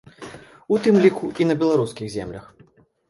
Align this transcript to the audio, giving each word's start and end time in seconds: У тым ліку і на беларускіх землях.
У 0.75 0.79
тым 0.87 0.97
ліку 1.03 1.29
і 1.45 1.47
на 1.49 1.59
беларускіх 1.65 2.07
землях. 2.17 2.45